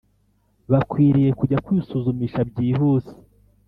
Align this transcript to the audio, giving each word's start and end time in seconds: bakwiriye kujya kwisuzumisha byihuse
bakwiriye 0.71 1.31
kujya 1.39 1.57
kwisuzumisha 1.65 2.39
byihuse 2.49 3.13